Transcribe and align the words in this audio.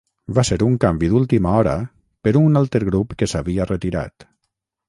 Van 0.35 0.45
ser 0.47 0.55
un 0.67 0.77
canvi 0.85 1.09
d'última 1.11 1.51
hora 1.59 1.75
per 2.27 2.35
un 2.41 2.63
altre 2.63 2.89
grup 2.91 3.15
que 3.21 3.29
s'havia 3.35 3.73
retirat. 3.75 4.31